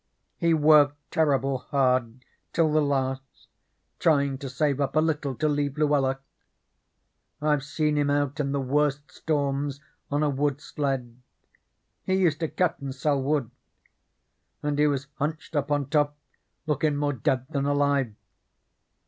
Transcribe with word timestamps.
He 0.37 0.51
worked 0.55 0.95
terrible 1.11 1.59
hard 1.59 2.25
till 2.53 2.71
the 2.71 2.81
last 2.81 3.21
trying 3.99 4.39
to 4.39 4.49
save 4.49 4.81
up 4.81 4.95
a 4.95 4.99
little 4.99 5.35
to 5.35 5.47
leave 5.47 5.77
Luella. 5.77 6.17
I've 7.39 7.61
seen 7.63 7.99
him 7.99 8.09
out 8.09 8.39
in 8.39 8.51
the 8.51 8.59
worst 8.59 9.11
storms 9.11 9.79
on 10.09 10.23
a 10.23 10.29
wood 10.31 10.59
sled 10.59 11.21
he 12.01 12.15
used 12.15 12.39
to 12.39 12.47
cut 12.47 12.79
and 12.79 12.95
sell 12.95 13.21
wood 13.21 13.51
and 14.63 14.79
he 14.79 14.87
was 14.87 15.05
hunched 15.19 15.55
up 15.55 15.71
on 15.71 15.87
top 15.87 16.17
lookin' 16.65 16.97
more 16.97 17.13
dead 17.13 17.45
than 17.51 17.67
alive. 17.67 18.15